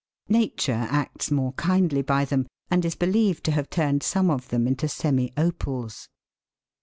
[0.29, 4.65] Nature acts more kindly by them, and is believed to have turned some of them
[4.65, 6.09] into semi opals.